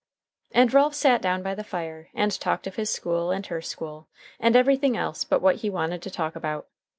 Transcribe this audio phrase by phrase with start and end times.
[0.51, 4.07] And Ralph sat down by the fire, and talked of his school and her school,
[4.39, 6.65] and everything else but what he wanted to talk about.